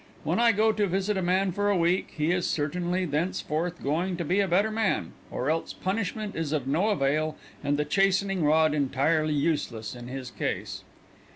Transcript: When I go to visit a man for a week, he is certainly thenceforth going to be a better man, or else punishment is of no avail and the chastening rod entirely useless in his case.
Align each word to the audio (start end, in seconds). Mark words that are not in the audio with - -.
When 0.23 0.39
I 0.39 0.51
go 0.51 0.71
to 0.71 0.87
visit 0.87 1.15
a 1.15 1.21
man 1.21 1.51
for 1.51 1.69
a 1.69 1.77
week, 1.77 2.13
he 2.17 2.31
is 2.31 2.47
certainly 2.47 3.05
thenceforth 3.05 3.83
going 3.83 4.17
to 4.17 4.25
be 4.25 4.39
a 4.39 4.47
better 4.47 4.71
man, 4.71 5.13
or 5.29 5.51
else 5.51 5.73
punishment 5.73 6.35
is 6.35 6.53
of 6.53 6.65
no 6.65 6.89
avail 6.89 7.37
and 7.63 7.77
the 7.77 7.85
chastening 7.85 8.43
rod 8.43 8.73
entirely 8.73 9.35
useless 9.35 9.95
in 9.95 10.07
his 10.07 10.31
case. 10.31 10.83